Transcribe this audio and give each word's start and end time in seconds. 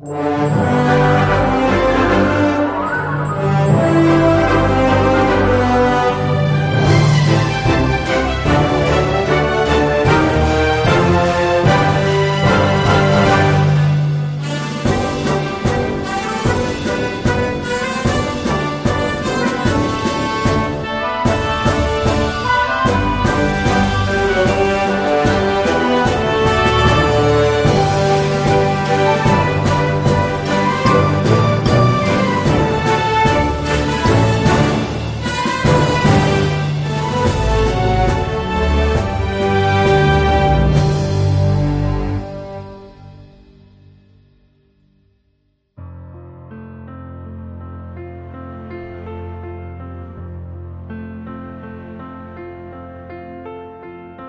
Música 0.00 0.87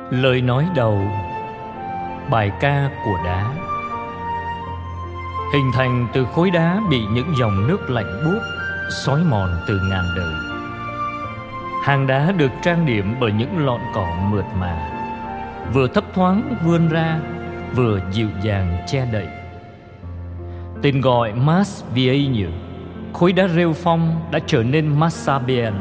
Lời 0.10 0.42
nói 0.42 0.68
đầu, 0.76 1.02
Bài 2.32 2.52
ca 2.60 2.90
của 3.06 3.20
đá. 3.26 3.52
Hình 5.54 5.72
thành 5.74 6.08
từ 6.14 6.26
khối 6.26 6.52
đá 6.52 6.82
bị 6.90 7.02
những 7.12 7.34
dòng 7.40 7.68
nước 7.68 7.90
lạnh 7.90 8.22
buốt, 8.26 8.40
Xói 8.92 9.24
mòn 9.30 9.50
từ 9.68 9.80
ngàn 9.90 10.04
đời. 10.16 10.34
Hàng 11.84 12.08
đá 12.08 12.32
được 12.32 12.52
trang 12.62 12.86
điểm 12.86 13.16
bởi 13.20 13.32
những 13.32 13.66
lọn 13.66 13.80
cỏ 13.94 14.08
mượt 14.32 14.46
mà, 14.60 14.90
Vừa 15.74 15.88
thấp 15.88 16.04
thoáng 16.14 16.56
vươn 16.66 16.90
ra, 16.90 17.20
Vừa 17.76 18.00
dịu 18.12 18.28
dàng 18.44 18.78
che 18.88 19.06
đậy. 19.12 19.28
Tên 20.82 21.02
gọi 21.02 21.34
Mas 21.34 21.84
Vieille 21.94 22.50
Khối 23.14 23.34
đá 23.34 23.48
rêu 23.48 23.74
phong 23.74 24.22
đã 24.32 24.40
trở 24.46 24.64
nên 24.64 25.00
Massabian 25.00 25.74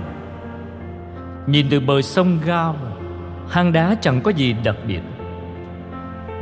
Nhìn 1.47 1.67
từ 1.71 1.81
bờ 1.81 2.03
sông 2.03 2.39
Gao 2.45 2.77
hang 3.51 3.73
đá 3.73 3.95
chẳng 4.01 4.21
có 4.21 4.31
gì 4.31 4.55
đặc 4.65 4.77
biệt. 4.87 5.01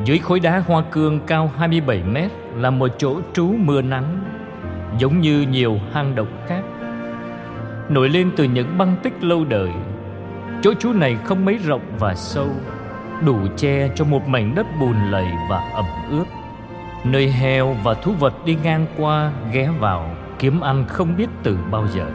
Dưới 0.04 0.18
khối 0.18 0.40
đá 0.40 0.58
hoa 0.58 0.82
cương 0.90 1.20
cao 1.26 1.50
27 1.58 2.02
mét 2.02 2.30
Là 2.56 2.70
một 2.70 2.88
chỗ 2.98 3.20
trú 3.32 3.54
mưa 3.58 3.82
nắng, 3.82 4.24
Giống 4.98 5.20
như 5.20 5.40
nhiều 5.40 5.80
hang 5.92 6.14
động 6.14 6.44
khác. 6.46 6.62
Nổi 7.88 8.08
lên 8.08 8.30
từ 8.36 8.44
những 8.44 8.78
băng 8.78 8.96
tích 9.02 9.24
lâu 9.24 9.44
đời. 9.44 9.70
Chỗ 10.62 10.74
trú 10.74 10.92
này 10.92 11.16
không 11.24 11.44
mấy 11.44 11.58
rộng 11.58 11.82
và 11.98 12.14
sâu, 12.14 12.48
Đủ 13.24 13.36
che 13.56 13.88
cho 13.94 14.04
một 14.04 14.28
mảnh 14.28 14.54
đất 14.54 14.66
bùn 14.80 15.10
lầy 15.10 15.26
và 15.50 15.70
ẩm 15.74 15.84
ướt. 16.10 16.24
Nơi 17.04 17.28
heo 17.28 17.76
và 17.84 17.94
thú 17.94 18.12
vật 18.12 18.34
đi 18.44 18.56
ngang 18.62 18.86
qua, 18.96 19.32
ghé 19.52 19.68
vào, 19.80 20.10
Kiếm 20.38 20.60
ăn 20.60 20.84
không 20.88 21.16
biết 21.16 21.28
từ 21.42 21.58
bao 21.70 21.86
giờ. 21.94 22.06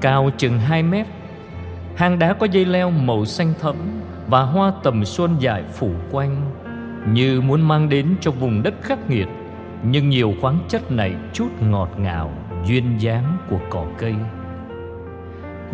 Cao 0.00 0.30
chừng 0.36 0.58
2 0.58 0.82
mét 0.82 1.06
Hang 1.96 2.18
đá 2.18 2.32
có 2.32 2.46
dây 2.46 2.64
leo 2.64 2.90
màu 2.90 3.24
xanh 3.24 3.54
thẫm 3.60 3.76
Và 4.26 4.42
hoa 4.42 4.72
tầm 4.82 5.04
xuân 5.04 5.36
dài 5.38 5.62
phủ 5.72 5.90
quanh, 6.10 6.36
Như 7.12 7.40
muốn 7.40 7.68
mang 7.68 7.88
đến 7.88 8.16
cho 8.20 8.30
vùng 8.30 8.62
đất 8.62 8.74
khắc 8.82 9.10
nghiệt. 9.10 9.28
Nhưng 9.82 10.08
nhiều 10.08 10.34
khoáng 10.40 10.58
chất 10.68 10.92
này 10.92 11.14
chút 11.32 11.48
ngọt 11.62 11.90
ngào, 11.98 12.30
Duyên 12.66 12.98
dáng 12.98 13.36
của 13.50 13.58
cỏ 13.70 13.86
cây. 13.98 14.14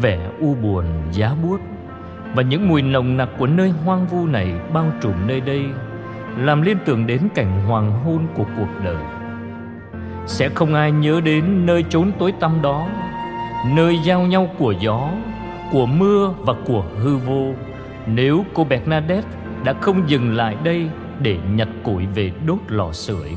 Vẻ 0.01 0.19
u 0.41 0.55
buồn, 0.55 0.85
giá 1.13 1.35
buốt 1.43 1.61
Và 2.35 2.43
những 2.43 2.69
mùi 2.69 2.83
nồng 2.83 3.17
nặc 3.17 3.29
của 3.39 3.47
nơi 3.47 3.71
hoang 3.85 4.07
vu 4.07 4.27
này 4.27 4.53
Bao 4.73 4.87
trùm 5.01 5.15
nơi 5.27 5.41
đây, 5.41 5.65
Làm 6.37 6.63
liên 6.63 6.77
tưởng 6.85 7.07
đến 7.07 7.21
cảnh 7.35 7.67
hoàng 7.67 7.93
hôn 8.05 8.27
của 8.35 8.45
cuộc 8.57 8.69
đời. 8.85 9.03
Sẽ 10.27 10.49
không 10.49 10.75
ai 10.75 10.93
nhớ 10.93 11.21
đến 11.25 11.67
nơi 11.67 11.83
trốn 11.83 12.13
tối 12.19 12.33
tăm 12.41 12.63
đó, 12.63 12.89
Nơi 13.75 13.99
giao 14.05 14.21
nhau 14.21 14.49
của 14.59 14.75
gió 14.81 15.11
của 15.75 15.87
mưa 15.87 16.35
và 16.39 16.55
của 16.67 16.85
hư 16.99 17.17
vô 17.17 17.53
nếu 18.07 18.45
cô 18.55 18.65
Bernadette 18.65 19.29
đã 19.65 19.75
không 19.81 20.11
dừng 20.11 20.37
lại 20.37 20.57
đây 20.65 20.91
để 21.21 21.39
nhặt 21.55 21.69
củi 21.83 22.07
về 22.07 22.33
đốt 22.47 22.59
lò 22.69 22.93
sưởi. 22.93 23.37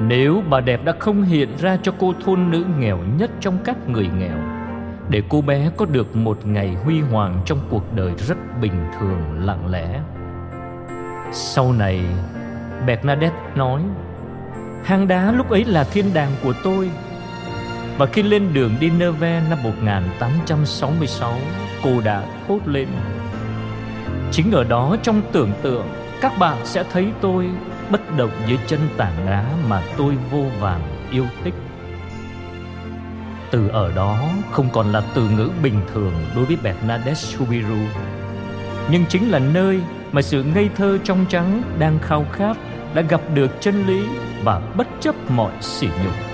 Nếu 0.00 0.42
bà 0.50 0.60
đẹp 0.60 0.84
đã 0.84 0.94
không 0.98 1.22
hiện 1.22 1.48
ra 1.58 1.78
cho 1.82 1.92
cô 1.98 2.14
thôn 2.24 2.50
nữ 2.50 2.64
nghèo 2.78 2.98
nhất 3.18 3.30
trong 3.40 3.58
các 3.64 3.88
người 3.88 4.08
nghèo 4.18 4.38
để 5.10 5.22
cô 5.28 5.40
bé 5.40 5.70
có 5.76 5.84
được 5.84 6.16
một 6.16 6.46
ngày 6.46 6.74
huy 6.84 7.00
hoàng 7.00 7.40
trong 7.44 7.58
cuộc 7.70 7.94
đời 7.94 8.12
rất 8.28 8.36
bình 8.60 8.84
thường 9.00 9.20
lặng 9.44 9.70
lẽ. 9.70 10.00
Sau 11.32 11.72
này, 11.72 12.00
Bernadette 12.86 13.56
nói, 13.56 13.82
hang 14.84 15.08
đá 15.08 15.32
lúc 15.32 15.50
ấy 15.50 15.64
là 15.64 15.84
thiên 15.84 16.14
đàng 16.14 16.30
của 16.42 16.52
tôi 16.64 16.90
và 17.98 18.06
khi 18.06 18.22
lên 18.22 18.54
đường 18.54 18.74
đi 18.80 18.90
Neve 18.90 19.42
năm 19.50 19.62
1866 19.62 21.38
Cô 21.82 22.00
đã 22.00 22.22
thốt 22.48 22.58
lên. 22.66 22.88
Chính 24.32 24.52
ở 24.52 24.64
đó 24.64 24.96
trong 25.02 25.22
tưởng 25.32 25.52
tượng, 25.62 25.88
Các 26.20 26.32
bạn 26.38 26.58
sẽ 26.64 26.84
thấy 26.92 27.06
tôi 27.20 27.50
bất 27.90 28.16
động 28.16 28.30
dưới 28.46 28.58
chân 28.66 28.80
tảng 28.96 29.26
đá 29.26 29.44
Mà 29.68 29.82
tôi 29.96 30.14
vô 30.30 30.44
vàn 30.60 30.80
yêu 31.10 31.24
thích. 31.44 31.54
Từ 33.50 33.68
ở 33.68 33.92
đó 33.92 34.18
không 34.50 34.68
còn 34.72 34.92
là 34.92 35.02
từ 35.14 35.28
ngữ 35.28 35.50
bình 35.62 35.80
thường 35.94 36.12
đối 36.36 36.44
với 36.44 36.56
Bernadette 36.62 37.14
Subiru 37.14 37.78
Nhưng 38.90 39.04
chính 39.08 39.30
là 39.30 39.38
nơi 39.38 39.80
mà 40.12 40.22
sự 40.22 40.42
ngây 40.42 40.70
thơ 40.76 40.98
trong 41.04 41.26
trắng 41.28 41.62
đang 41.78 41.98
khao 42.02 42.26
khát 42.32 42.56
Đã 42.94 43.02
gặp 43.02 43.20
được 43.34 43.50
chân 43.60 43.86
lý 43.86 44.02
và 44.44 44.60
bất 44.76 44.86
chấp 45.00 45.14
mọi 45.30 45.52
sỉ 45.60 45.86
nhục. 45.86 46.27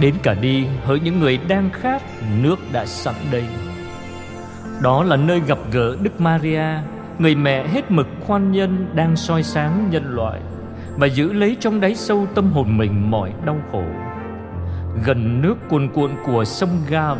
Đến 0.00 0.14
cả 0.22 0.34
đi, 0.34 0.66
hỡi 0.84 1.00
những 1.00 1.20
người 1.20 1.38
đang 1.48 1.70
khát, 1.70 2.02
Nước 2.42 2.56
đã 2.72 2.86
sẵn 2.86 3.14
đây. 3.32 3.44
Đó 4.82 5.04
là 5.04 5.16
nơi 5.16 5.40
gặp 5.46 5.58
gỡ 5.72 5.96
Đức 6.02 6.20
Maria, 6.20 6.64
Người 7.18 7.34
mẹ 7.34 7.66
hết 7.66 7.90
mực 7.90 8.06
khoan 8.20 8.52
nhân 8.52 8.86
Đang 8.94 9.16
soi 9.16 9.42
sáng 9.42 9.88
nhân 9.90 10.14
loại 10.14 10.40
Và 10.96 11.06
giữ 11.06 11.32
lấy 11.32 11.56
trong 11.60 11.80
đáy 11.80 11.94
sâu 11.94 12.26
tâm 12.34 12.52
hồn 12.52 12.78
mình 12.78 13.10
mọi 13.10 13.32
đau 13.44 13.56
khổ. 13.72 13.84
Gần 15.04 15.42
nước 15.42 15.54
cuồn 15.68 15.88
cuộn 15.94 16.10
của 16.26 16.44
sông 16.44 16.82
Gav 16.88 17.18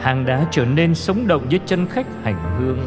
Hàng 0.00 0.26
đá 0.26 0.46
trở 0.50 0.64
nên 0.64 0.94
sống 0.94 1.26
động 1.26 1.46
dưới 1.48 1.60
chân 1.66 1.86
khách 1.86 2.06
hành 2.24 2.58
hương. 2.58 2.78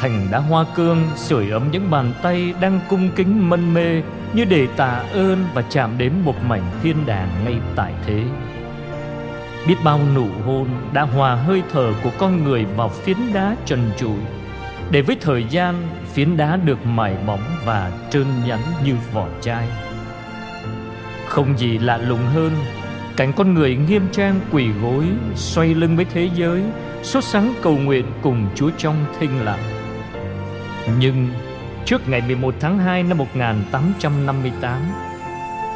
Thành 0.00 0.28
đá 0.30 0.38
hoa 0.38 0.64
cương, 0.74 1.08
sưởi 1.16 1.50
ấm 1.50 1.70
những 1.70 1.90
bàn 1.90 2.12
tay 2.22 2.54
đang 2.60 2.80
cung 2.88 3.10
kính 3.16 3.50
mân 3.50 3.74
mê, 3.74 4.02
như 4.32 4.44
để 4.44 4.66
tạ 4.76 5.02
ơn 5.12 5.44
và 5.54 5.62
chạm 5.62 5.98
đến 5.98 6.12
một 6.24 6.34
mảnh 6.44 6.62
thiên 6.82 7.06
đàng 7.06 7.28
ngay 7.44 7.56
tại 7.76 7.92
thế. 8.06 8.22
Biết 9.68 9.74
bao 9.84 10.00
nụ 10.14 10.26
hôn 10.46 10.68
đã 10.92 11.02
hòa 11.02 11.34
hơi 11.34 11.62
thở 11.72 11.92
của 12.02 12.10
con 12.18 12.44
người 12.44 12.64
vào 12.64 12.88
phiến 12.88 13.16
đá 13.32 13.56
trần 13.66 13.90
trụi. 13.96 14.18
Để 14.90 15.02
với 15.02 15.16
thời 15.20 15.44
gian, 15.50 15.88
phiến 16.12 16.36
đá 16.36 16.56
được 16.56 16.86
mài 16.86 17.16
bóng 17.26 17.42
và 17.64 17.92
trơn 18.10 18.26
nhẵn 18.46 18.60
như 18.84 18.94
vỏ 19.12 19.26
chai. 19.40 19.68
Không 21.26 21.58
gì 21.58 21.78
lạ 21.78 21.96
lùng 21.96 22.26
hơn, 22.34 22.52
cảnh 23.16 23.32
con 23.36 23.54
người 23.54 23.76
nghiêm 23.76 24.08
trang 24.12 24.40
quỳ 24.52 24.68
gối, 24.82 25.04
xoay 25.34 25.74
lưng 25.74 25.96
với 25.96 26.04
thế 26.04 26.30
giới, 26.34 26.62
sốt 27.02 27.24
sáng 27.24 27.54
cầu 27.62 27.78
nguyện 27.78 28.06
cùng 28.22 28.46
chúa 28.54 28.70
trong 28.78 28.96
thinh 29.18 29.44
lặng 29.44 29.79
nhưng 30.98 31.28
trước 31.84 32.08
ngày 32.08 32.22
11 32.26 32.54
tháng 32.60 32.78
2 32.78 33.02
năm 33.02 33.18
1858 33.18 34.76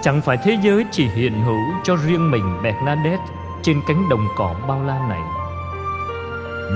Chẳng 0.04 0.20
phải 0.20 0.36
thế 0.36 0.58
giới 0.62 0.84
chỉ 0.90 1.08
hiện 1.08 1.42
hữu 1.44 1.60
cho 1.84 1.96
riêng 1.96 2.30
mình 2.30 2.62
Bernadette 2.62 3.24
trên 3.62 3.80
cánh 3.88 4.08
đồng 4.10 4.28
cỏ 4.36 4.54
bao 4.68 4.84
la 4.84 4.98
này. 5.08 5.20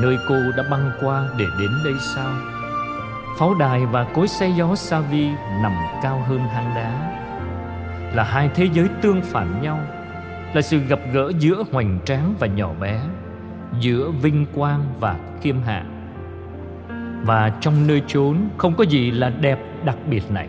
Nơi 0.03 0.17
cô 0.29 0.35
đã 0.57 0.63
băng 0.71 0.91
qua 1.01 1.29
để 1.39 1.45
đến 1.59 1.71
đây 1.85 1.95
sao? 2.15 2.33
Pháo 3.39 3.55
đài 3.55 3.87
và 3.87 4.05
cối 4.05 4.29
xe 4.29 4.49
gió 4.49 4.75
Savi 4.75 5.29
nằm 5.63 5.73
cao 6.03 6.25
hơn 6.29 6.39
hang 6.39 6.75
đá. 6.75 7.15
Là 8.15 8.25
hai 8.25 8.51
thế 8.55 8.69
giới 8.73 8.89
tương 9.03 9.23
phản 9.23 9.63
nhau, 9.63 9.81
Là 10.55 10.63
sự 10.63 10.79
gặp 10.79 10.99
gỡ 11.13 11.33
giữa 11.39 11.65
hoành 11.73 11.99
tráng 12.05 12.35
và 12.39 12.47
nhỏ 12.47 12.71
bé, 12.81 13.01
Giữa 13.81 14.11
vinh 14.23 14.47
quang 14.55 14.85
và 15.01 15.17
khiêm 15.43 15.63
hạ 15.63 15.85
và 17.23 17.53
trong 17.61 17.87
nơi 17.87 18.03
chốn 18.07 18.37
không 18.57 18.75
có 18.75 18.85
gì 18.85 19.11
là 19.11 19.31
đẹp 19.31 19.59
đặc 19.85 19.97
biệt 20.11 20.31
này. 20.31 20.49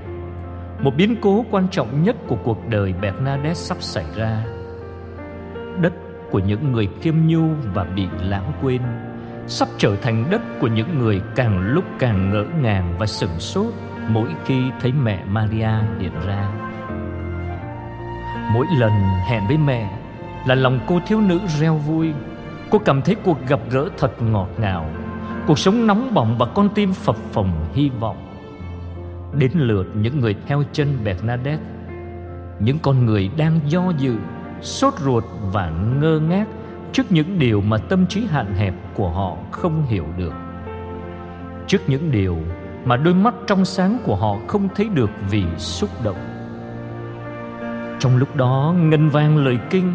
Một 0.80 0.95
biến 0.98 1.16
cố 1.21 1.45
quan 1.51 1.68
trọng 1.71 2.04
nhất 2.04 2.16
của 2.27 2.38
cuộc 2.44 2.69
đời 2.69 2.94
Bernadette 3.01 3.54
sắp 3.54 3.77
xảy 3.81 4.06
ra. 4.16 4.44
Đất 5.81 5.94
của 6.31 6.39
những 6.39 6.71
người 6.71 6.88
kiêm 7.01 7.16
nhu 7.27 7.44
và 7.74 7.83
bị 7.83 8.07
lãng 8.21 8.51
quên 8.62 8.81
Sắp 9.48 9.68
trở 9.77 9.95
thành 9.95 10.25
đất 10.30 10.42
của 10.60 10.68
những 10.68 11.00
người 11.00 11.21
càng 11.36 11.62
lúc 11.62 11.83
càng 12.00 12.30
ngỡ 12.30 12.45
ngàng 12.62 12.95
và 13.00 13.06
sửng 13.06 13.39
sốt 13.39 13.74
Mỗi 14.07 14.30
khi 14.45 14.63
thấy 14.81 14.92
mẹ 14.92 15.24
Maria 15.25 15.69
hiện 16.00 16.12
ra. 16.27 16.51
Mỗi 18.54 18.65
lần 18.80 18.92
hẹn 19.27 19.48
với 19.48 19.57
mẹ 19.57 20.00
Là 20.45 20.56
lòng 20.56 20.80
cô 20.88 21.00
thiếu 21.07 21.22
nữ 21.22 21.39
reo 21.60 21.75
vui. 21.75 22.13
Cô 22.69 22.80
cảm 22.80 23.01
thấy 23.01 23.15
cuộc 23.15 23.38
gặp 23.48 23.60
gỡ 23.69 23.89
thật 23.98 24.22
ngọt 24.22 24.50
ngào. 24.57 24.86
Cuộc 25.50 25.60
sống 25.60 25.88
nóng 25.88 26.13
bỏng 26.13 26.38
và 26.38 26.46
con 26.46 26.69
tim 26.75 26.94
phập 26.94 27.16
phồng 27.16 27.51
hy 27.74 27.90
vọng. 28.00 28.18
Đến 29.34 29.51
lượt 29.56 29.88
những 29.96 30.19
người 30.19 30.36
theo 30.48 30.63
chân 30.72 30.98
Bernadette, 31.04 31.63
Những 32.60 32.80
con 32.80 33.06
người 33.06 33.30
đang 33.38 33.60
do 33.68 33.94
dự, 33.98 34.16
Sốt 34.62 34.94
ruột 35.00 35.24
và 35.51 35.69
ngơ 35.69 36.19
ngác 36.19 36.48
Trước 36.92 37.12
những 37.12 37.40
điều 37.40 37.62
mà 37.62 37.78
tâm 37.78 38.07
trí 38.07 38.25
hạn 38.25 38.56
hẹp 38.56 38.74
của 38.94 39.10
họ 39.10 39.38
không 39.51 39.86
hiểu 39.86 40.06
được. 40.18 40.34
Trước 41.68 41.81
những 41.88 42.12
điều 42.12 42.38
mà 42.86 42.98
đôi 42.98 43.13
mắt 43.13 43.34
trong 43.48 43.66
sáng 43.66 43.98
của 44.04 44.16
họ 44.16 44.38
không 44.48 44.68
thấy 44.75 44.90
được 44.90 45.10
vì 45.30 45.44
xúc 45.57 45.90
động. 46.04 46.18
Trong 48.00 48.18
lúc 48.18 48.36
đó, 48.36 48.75
ngân 48.78 49.10
vang 49.10 49.38
lời 49.38 49.57
kinh 49.69 49.94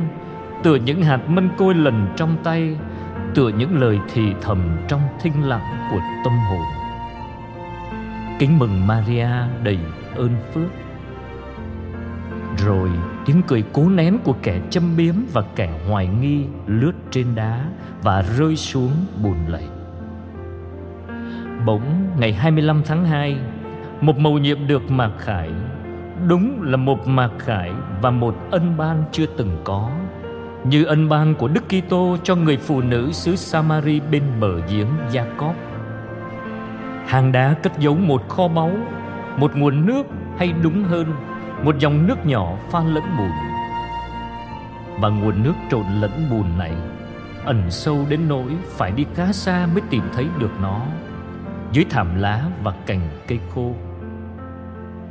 Tựa 0.62 0.74
những 0.74 1.02
hạt 1.02 1.20
mân 1.28 1.48
côi 1.56 1.74
lần 1.74 2.06
trong 2.16 2.36
tay 2.44 2.76
Tựa 3.34 3.48
những 3.48 3.80
lời 3.80 3.98
thì 4.12 4.22
thầm 4.42 4.76
trong 4.88 5.00
thinh 5.20 5.48
lặng 5.48 5.88
của 5.90 6.00
tâm 6.24 6.32
hồn 6.50 6.62
Kính 8.38 8.58
mừng 8.58 8.86
Maria 8.86 9.28
đầy 9.62 9.78
ơn 10.16 10.30
phước 10.54 10.70
Rồi 12.66 12.90
tiếng 13.26 13.42
cười 13.46 13.64
cố 13.72 13.88
nén 13.88 14.18
của 14.24 14.34
kẻ 14.42 14.60
châm 14.70 14.96
biếm 14.96 15.14
và 15.32 15.42
kẻ 15.56 15.80
hoài 15.88 16.06
nghi 16.06 16.44
lướt 16.66 16.92
trên 17.10 17.26
đá 17.34 17.64
và 18.02 18.22
rơi 18.38 18.56
xuống 18.56 18.90
bùn 19.22 19.36
lầy. 19.48 19.64
Bỗng 21.66 21.82
ngày 22.18 22.32
25 22.32 22.82
tháng 22.86 23.04
2, 23.04 23.36
một 24.00 24.18
mầu 24.18 24.38
nhiệm 24.38 24.66
được 24.66 24.90
mặc 24.90 25.10
khải 25.18 25.50
Đúng 26.28 26.62
là 26.62 26.76
một 26.76 27.06
mạc 27.06 27.30
khải 27.38 27.72
và 28.02 28.10
một 28.10 28.36
ân 28.50 28.76
ban 28.76 29.04
chưa 29.12 29.26
từng 29.36 29.60
có 29.64 29.90
như 30.64 30.84
ân 30.84 31.08
ban 31.08 31.34
của 31.34 31.48
Đức 31.48 31.64
Kitô 31.68 32.16
cho 32.22 32.36
người 32.36 32.56
phụ 32.56 32.80
nữ 32.80 33.12
xứ 33.12 33.36
Samari 33.36 34.00
bên 34.00 34.22
bờ 34.40 34.60
giếng 34.60 34.88
Jacob. 35.12 35.52
Hang 37.06 37.32
đá 37.32 37.54
cất 37.62 37.78
giấu 37.78 37.94
một 37.94 38.28
kho 38.28 38.48
báu, 38.48 38.70
Một 39.36 39.56
nguồn 39.56 39.86
nước 39.86 40.06
hay 40.38 40.52
đúng 40.62 40.84
hơn, 40.84 41.14
Một 41.62 41.78
dòng 41.78 42.06
nước 42.06 42.26
nhỏ 42.26 42.56
pha 42.70 42.80
lẫn 42.80 43.04
bùn 43.18 43.30
Và 45.00 45.08
nguồn 45.08 45.42
nước 45.42 45.54
trộn 45.70 45.84
lẫn 46.00 46.10
bùn 46.30 46.58
này, 46.58 46.72
Ẩn 47.44 47.70
sâu 47.70 48.06
đến 48.08 48.20
nỗi 48.28 48.52
phải 48.64 48.90
đi 48.90 49.06
khá 49.14 49.32
xa 49.32 49.66
mới 49.72 49.82
tìm 49.90 50.02
thấy 50.12 50.26
được 50.38 50.52
nó, 50.62 50.80
Dưới 51.72 51.84
thảm 51.90 52.08
lá 52.16 52.44
và 52.62 52.72
cành 52.86 53.00
cây 53.28 53.38
khô. 53.54 53.72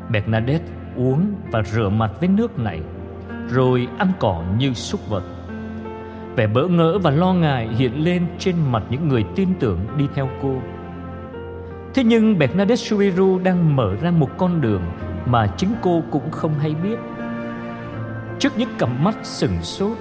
Bernadette 0.10 0.72
uống 0.96 1.36
và 1.52 1.64
rửa 1.64 1.90
mặt 1.90 2.12
với 2.20 2.30
nước 2.30 2.60
này, 2.60 2.82
rồi 3.50 3.88
ăn 3.98 4.12
cỏ 4.20 4.44
như 4.58 4.74
súc 4.74 5.10
vật 5.10 5.24
vẻ 6.36 6.48
bỡ 6.48 6.68
ngỡ 6.68 7.00
và 7.00 7.12
lo 7.12 7.34
ngại 7.34 7.68
hiện 7.68 8.04
lên 8.04 8.26
trên 8.40 8.56
mặt 8.72 8.84
những 8.90 9.08
người 9.08 9.26
tin 9.36 9.50
tưởng 9.60 9.80
đi 9.98 10.08
theo 10.16 10.30
cô. 10.42 10.62
Thế 11.94 12.04
nhưng 12.04 12.40
bernadette 12.40 12.76
suiru 12.76 13.40
đang 13.40 13.76
mở 13.76 13.96
ra 14.02 14.12
một 14.12 14.30
con 14.38 14.62
đường 14.62 14.82
mà 15.26 15.48
chính 15.58 15.74
cô 15.82 16.04
cũng 16.12 16.32
không 16.32 16.54
hay 16.60 16.76
biết. 16.84 16.98
Trước 18.40 18.58
những 18.58 18.70
cặp 18.80 18.90
mắt 19.00 19.16
sừng 19.24 19.62
sốt 19.62 19.98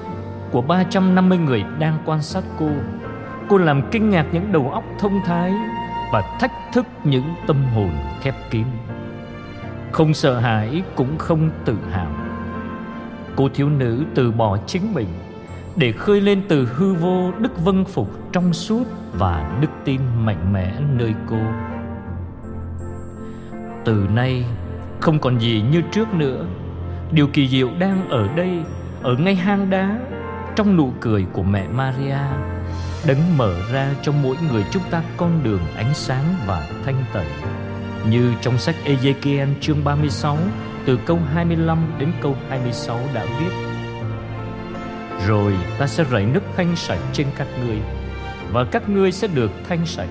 của 0.51 0.63
350 0.63 1.39
người 1.39 1.65
đang 1.79 1.99
quan 2.05 2.23
sát 2.23 2.45
cô 2.59 2.71
cô 3.49 3.59
làm 3.59 3.83
kinh 3.91 4.11
ngạc 4.11 4.27
những 4.33 4.53
đầu 4.53 4.71
óc 4.71 4.85
thông 4.99 5.21
thái 5.25 5.53
và 6.13 6.39
thách 6.41 6.53
thức 6.73 6.87
những 7.05 7.35
tâm 7.47 7.65
hồn 7.75 7.91
khép 8.21 8.35
kín. 8.51 8.67
Không 9.93 10.15
sợ 10.15 10.39
hãi 10.39 10.83
cũng 10.95 11.19
không 11.19 11.51
tự 11.65 11.77
hào. 11.91 12.11
Cô 13.37 13.49
thiếu 13.55 13.69
nữ 13.69 14.05
từ 14.15 14.33
bỏ 14.33 14.59
chính 14.67 14.95
mình. 14.95 15.09
Để 15.77 15.93
khơi 15.93 16.21
lên 16.21 16.43
từ 16.49 16.67
hư 16.67 16.95
vô 16.95 17.33
đức 17.39 17.65
vân 17.65 17.85
phục 17.85 18.33
trong 18.33 18.53
suốt 18.53 18.85
Và 19.13 19.59
đức 19.61 19.69
tin 19.85 20.01
mạnh 20.25 20.53
mẽ 20.53 20.75
nơi 20.99 21.15
cô. 21.31 21.39
Từ 23.85 24.07
nay, 24.15 24.45
không 25.01 25.19
còn 25.19 25.39
gì 25.41 25.63
như 25.73 25.83
trước 25.93 26.15
nữa. 26.15 26.47
Điều 27.11 27.27
kỳ 27.27 27.49
diệu 27.49 27.71
đang 27.79 28.09
ở 28.09 28.29
đây, 28.37 28.63
Ở 29.03 29.17
ngay 29.17 29.35
hang 29.35 29.71
đá, 29.71 29.99
Trong 30.57 30.77
nụ 30.77 30.93
cười 31.01 31.27
của 31.33 31.43
mẹ 31.43 31.69
Maria, 31.69 32.19
Đấng 33.07 33.37
mở 33.39 33.55
ra 33.73 33.95
cho 34.03 34.13
mỗi 34.23 34.37
người 34.51 34.65
chúng 34.71 34.83
ta 34.91 35.03
con 35.17 35.41
đường 35.43 35.61
ánh 35.77 35.95
sáng 35.95 36.25
và 36.47 36.69
thanh 36.85 37.05
tẩy. 37.13 37.27
Như 38.11 38.33
trong 38.41 38.59
sách 38.59 38.77
Ezekiel 38.85 39.49
chương 39.61 39.85
36 39.85 40.39
từ 40.87 40.99
câu 41.07 41.19
25 41.35 41.79
đến 41.99 42.13
câu 42.23 42.37
26 42.49 42.99
đã 43.15 43.25
viết 43.41 43.72
rồi 45.27 45.55
ta 45.79 45.87
sẽ 45.87 46.05
rảy 46.05 46.27
nước 46.27 46.43
thanh 46.57 46.77
sạch 46.77 46.99
trên 47.13 47.27
các 47.37 47.47
ngươi, 47.65 47.79
Và 48.53 48.65
các 48.65 48.89
ngươi 48.89 49.13
sẽ 49.13 49.29
được 49.35 49.51
thanh 49.69 49.87
sạch. 49.87 50.09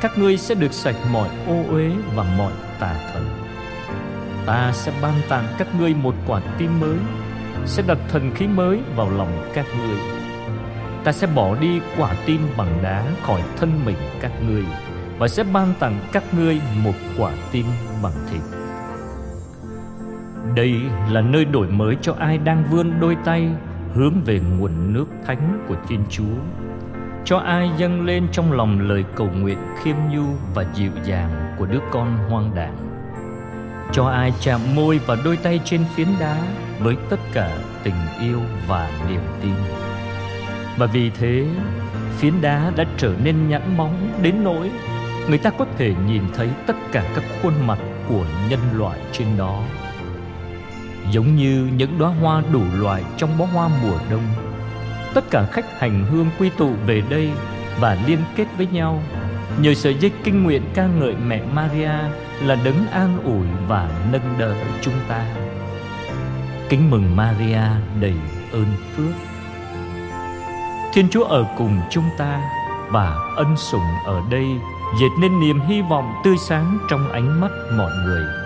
Các 0.00 0.18
ngươi 0.18 0.36
sẽ 0.36 0.54
được 0.54 0.72
sạch 0.72 0.96
mọi 1.12 1.28
ô 1.46 1.74
uế 1.74 1.90
và 2.14 2.24
mọi 2.38 2.52
tà 2.80 2.94
thần. 3.12 3.24
Ta 4.46 4.72
sẽ 4.72 4.92
ban 5.02 5.14
tặng 5.28 5.44
các 5.58 5.68
ngươi 5.78 5.94
một 5.94 6.14
quả 6.26 6.40
tim 6.58 6.80
mới, 6.80 6.96
Sẽ 7.66 7.82
đặt 7.86 7.98
thần 8.08 8.30
khí 8.34 8.46
mới 8.46 8.80
vào 8.96 9.10
lòng 9.10 9.50
các 9.54 9.66
ngươi. 9.78 9.96
Ta 11.04 11.12
sẽ 11.12 11.26
bỏ 11.26 11.54
đi 11.54 11.80
quả 11.98 12.14
tim 12.26 12.40
bằng 12.56 12.78
đá 12.82 13.04
khỏi 13.22 13.42
thân 13.56 13.80
mình 13.84 13.96
các 14.20 14.32
ngươi, 14.48 14.64
và 15.18 15.28
sẽ 15.28 15.44
ban 15.52 15.74
tặng 15.78 16.00
các 16.12 16.22
ngươi 16.34 16.60
một 16.84 16.94
quả 17.18 17.32
tim 17.52 17.66
bằng 18.02 18.12
thịt. 18.30 18.42
Đây 20.54 20.80
là 21.10 21.20
nơi 21.20 21.44
đổi 21.44 21.68
mới 21.68 21.96
cho 22.02 22.14
ai 22.18 22.38
đang 22.38 22.64
vươn 22.70 23.00
đôi 23.00 23.16
tay 23.24 23.50
hướng 23.94 24.14
về 24.24 24.40
nguồn 24.40 24.92
nước 24.92 25.06
thánh 25.26 25.66
của 25.68 25.76
Thiên 25.88 26.00
Chúa. 26.10 26.34
Cho 27.24 27.38
ai 27.38 27.70
dâng 27.78 28.06
lên 28.06 28.26
trong 28.32 28.52
lòng 28.52 28.88
lời 28.88 29.04
cầu 29.16 29.28
nguyện 29.40 29.58
khiêm 29.82 29.96
nhu 30.10 30.24
và 30.54 30.64
dịu 30.74 30.92
dàng 31.04 31.54
của 31.58 31.66
đứa 31.66 31.80
con 31.90 32.16
hoang 32.30 32.54
đảng. 32.54 32.76
Cho 33.92 34.04
ai 34.04 34.32
chạm 34.40 34.60
môi 34.74 35.00
và 35.06 35.16
đôi 35.24 35.36
tay 35.36 35.60
trên 35.64 35.80
phiến 35.94 36.08
đá 36.20 36.42
với 36.80 36.96
tất 37.10 37.20
cả 37.32 37.58
tình 37.82 37.94
yêu 38.20 38.40
và 38.68 38.90
niềm 39.08 39.22
tin. 39.42 39.54
Và 40.78 40.86
vì 40.86 41.10
thế, 41.10 41.46
phiến 42.18 42.32
đá 42.40 42.72
đã 42.76 42.84
trở 42.96 43.14
nên 43.24 43.48
nhẵn 43.48 43.76
bóng 43.76 44.12
đến 44.22 44.44
nỗi 44.44 44.70
người 45.28 45.38
ta 45.38 45.50
có 45.50 45.66
thể 45.78 45.94
nhìn 46.06 46.22
thấy 46.34 46.48
tất 46.66 46.76
cả 46.92 47.04
các 47.14 47.24
khuôn 47.42 47.52
mặt 47.66 47.78
của 48.08 48.26
nhân 48.50 48.60
loại 48.78 49.00
trên 49.12 49.26
đó 49.38 49.62
giống 51.10 51.36
như 51.36 51.68
những 51.76 51.98
đóa 51.98 52.10
hoa 52.20 52.42
đủ 52.52 52.62
loại 52.78 53.02
trong 53.16 53.38
bó 53.38 53.44
hoa 53.44 53.68
mùa 53.82 53.98
đông. 54.10 54.22
Tất 55.14 55.30
cả 55.30 55.46
khách 55.52 55.80
hành 55.80 56.04
hương 56.10 56.26
quy 56.38 56.50
tụ 56.50 56.70
về 56.86 57.02
đây 57.08 57.30
và 57.80 57.98
liên 58.06 58.18
kết 58.36 58.46
với 58.56 58.66
nhau. 58.66 59.02
Nhờ 59.60 59.74
sợi 59.74 59.94
dây 59.94 60.10
kinh 60.24 60.42
nguyện 60.42 60.62
ca 60.74 60.86
ngợi 60.86 61.14
mẹ 61.26 61.42
Maria 61.54 61.92
là 62.42 62.56
đấng 62.64 62.86
an 62.90 63.22
ủi 63.24 63.46
và 63.68 63.90
nâng 64.12 64.34
đỡ 64.38 64.54
chúng 64.80 64.94
ta. 65.08 65.26
Kính 66.68 66.90
mừng 66.90 67.16
Maria 67.16 67.62
đầy 68.00 68.14
ơn 68.52 68.66
phước. 68.96 69.14
Thiên 70.94 71.08
Chúa 71.10 71.24
ở 71.24 71.46
cùng 71.58 71.80
chúng 71.90 72.04
ta 72.18 72.40
và 72.90 73.16
ân 73.36 73.56
sủng 73.56 73.86
ở 74.04 74.22
đây, 74.30 74.46
dệt 75.00 75.08
nên 75.20 75.40
niềm 75.40 75.60
hy 75.60 75.82
vọng 75.82 76.12
tươi 76.24 76.36
sáng 76.48 76.78
trong 76.90 77.12
ánh 77.12 77.40
mắt 77.40 77.50
mọi 77.76 77.90
người 78.04 78.41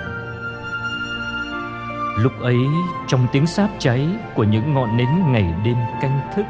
lúc 2.17 2.33
ấy, 2.41 2.59
trong 3.07 3.27
tiếng 3.33 3.47
sáp 3.47 3.71
cháy 3.79 4.09
của 4.35 4.45
những 4.45 4.75
ngọn 4.75 4.97
nến 4.97 5.09
ngày 5.27 5.55
đêm 5.65 5.77
canh 6.03 6.21
thức, 6.37 6.47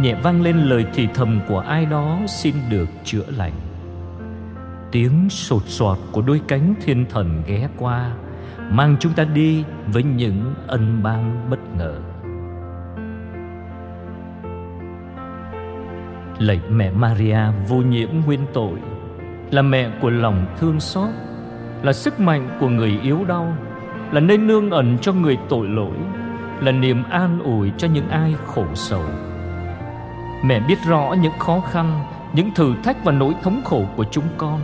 nhẹ 0.00 0.14
vang 0.22 0.42
lên 0.42 0.56
lời 0.56 0.86
thì 0.94 1.08
thầm 1.14 1.40
của 1.48 1.58
ai 1.58 1.86
đó 1.86 2.18
xin 2.28 2.54
được 2.70 2.88
chữa 3.04 3.24
lành. 3.36 3.52
Tiếng 4.92 5.28
sột 5.30 5.62
soạt 5.66 5.98
của 6.12 6.22
đôi 6.22 6.40
cánh 6.48 6.74
thiên 6.84 7.06
thần 7.10 7.42
ghé 7.46 7.68
qua, 7.76 8.12
mang 8.70 8.96
chúng 9.00 9.12
ta 9.12 9.24
đi 9.24 9.64
với 9.86 10.02
những 10.02 10.54
ân 10.66 11.02
ban 11.02 11.50
bất 11.50 11.58
ngờ. 11.76 11.94
Lạy 16.38 16.60
mẹ 16.70 16.90
Maria, 16.90 17.38
vô 17.68 17.76
nhiễm 17.76 18.08
nguyên 18.26 18.40
tội, 18.52 18.78
Là 19.50 19.62
mẹ 19.62 19.90
của 20.00 20.10
lòng 20.10 20.46
thương 20.58 20.80
xót, 20.80 21.08
Là 21.82 21.92
sức 21.92 22.20
mạnh 22.20 22.56
của 22.60 22.68
người 22.68 22.98
yếu 23.02 23.24
đau. 23.24 23.56
Là 24.12 24.20
nơi 24.20 24.38
nương 24.38 24.70
ẩn 24.70 24.98
cho 24.98 25.12
người 25.12 25.38
tội 25.48 25.68
lỗi, 25.68 25.96
Là 26.60 26.72
niềm 26.72 27.04
an 27.10 27.38
ủi 27.44 27.72
cho 27.78 27.88
những 27.88 28.08
ai 28.08 28.34
khổ 28.46 28.64
sầu. 28.74 29.02
Mẹ 30.44 30.60
biết 30.68 30.78
rõ 30.86 31.14
những 31.22 31.38
khó 31.38 31.60
khăn, 31.60 32.00
Những 32.32 32.50
thử 32.54 32.74
thách 32.84 33.04
và 33.04 33.12
nỗi 33.12 33.34
thống 33.42 33.60
khổ 33.64 33.84
của 33.96 34.04
chúng 34.10 34.24
con. 34.36 34.60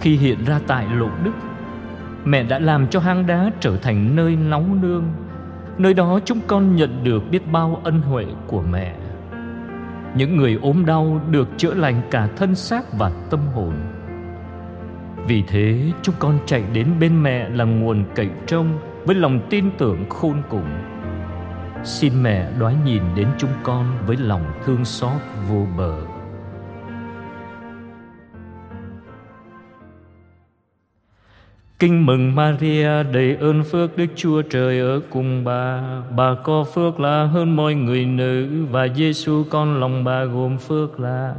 Khi 0.00 0.16
hiện 0.16 0.44
ra 0.44 0.60
tại 0.66 0.86
lộ 0.94 1.08
đức, 1.24 1.32
Mẹ 2.24 2.42
đã 2.42 2.58
làm 2.58 2.88
cho 2.88 3.00
hang 3.00 3.26
đá 3.26 3.50
trở 3.60 3.76
thành 3.76 4.16
nơi 4.16 4.36
nóng 4.36 4.80
nương, 4.80 5.04
Nơi 5.78 5.94
đó 5.94 6.20
chúng 6.24 6.40
con 6.46 6.76
nhận 6.76 7.04
được 7.04 7.30
biết 7.30 7.52
bao 7.52 7.80
ân 7.84 8.00
huệ 8.00 8.26
của 8.46 8.62
mẹ. 8.70 8.94
Những 10.14 10.36
người 10.36 10.58
ốm 10.62 10.86
đau 10.86 11.20
được 11.30 11.48
chữa 11.56 11.74
lành 11.74 12.02
cả 12.10 12.28
thân 12.36 12.54
xác 12.54 12.92
và 12.98 13.10
tâm 13.30 13.40
hồn 13.54 13.72
vì 15.26 15.42
thế, 15.42 15.92
chúng 16.02 16.14
con 16.18 16.38
chạy 16.46 16.62
đến 16.72 16.86
bên 17.00 17.22
mẹ 17.22 17.48
là 17.48 17.64
nguồn 17.64 18.04
cậy 18.14 18.28
trông 18.46 18.78
với 19.04 19.16
lòng 19.16 19.40
tin 19.50 19.70
tưởng 19.78 20.04
khôn 20.08 20.42
cùng. 20.48 20.66
Xin 21.84 22.22
mẹ 22.22 22.50
đoái 22.58 22.74
nhìn 22.84 23.02
đến 23.16 23.28
chúng 23.38 23.50
con 23.62 23.86
với 24.06 24.16
lòng 24.16 24.44
thương 24.64 24.84
xót 24.84 25.20
vô 25.48 25.66
bờ. 25.76 25.96
Kinh 31.78 32.06
mừng 32.06 32.34
Maria, 32.34 33.02
đầy 33.02 33.36
ơn 33.40 33.64
phước 33.64 33.96
Đức 33.96 34.06
Chúa 34.16 34.42
Trời 34.42 34.80
ở 34.80 35.00
cùng 35.10 35.44
bà. 35.44 35.82
Bà 36.16 36.34
có 36.44 36.64
phước 36.64 37.00
là 37.00 37.24
hơn 37.24 37.56
mọi 37.56 37.74
người 37.74 38.04
nữ 38.04 38.48
Và 38.70 38.88
Giêsu 38.88 39.44
con 39.50 39.80
lòng 39.80 40.04
bà 40.04 40.24
gồm 40.24 40.58
phước 40.58 41.00
là 41.00 41.34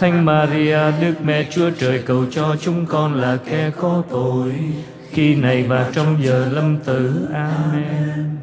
Thánh 0.00 0.24
Maria, 0.24 0.78
Đức 1.00 1.14
Mẹ 1.24 1.46
Chúa 1.50 1.70
Trời, 1.78 2.02
cầu 2.06 2.24
cho 2.30 2.56
chúng 2.60 2.86
con 2.86 3.14
là 3.14 3.38
kẻ 3.46 3.70
có 3.80 4.02
tội, 4.10 4.52
Khi 5.10 5.34
này 5.34 5.62
và 5.62 5.90
trong 5.92 6.16
giờ 6.22 6.48
lâm 6.52 6.76
tử. 6.76 7.28
Amen. 7.32 8.36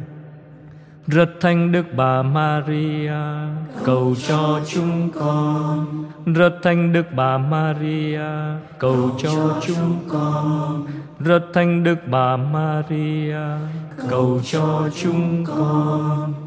Rất 1.08 1.30
thanh 1.42 1.72
Đức 1.72 1.86
Bà 1.96 2.22
Maria, 2.22 3.12
cầu 3.84 4.16
cho 4.28 4.60
chúng 4.68 5.10
con. 5.12 6.06
Rất 6.26 6.54
thanh 6.64 6.94
Đức 6.94 7.06
Bà 7.16 7.38
Maria, 7.38 8.22
cầu 8.80 9.12
cho 9.24 9.60
chúng 9.68 10.00
con. 10.08 10.88
Rất 11.20 11.42
thanh 11.54 11.84
Đức 11.84 11.98
Bà 12.08 12.38
Maria, 12.38 13.38
cầu 14.10 14.42
cho 14.44 14.90
chúng 15.02 15.46
con. 15.46 16.47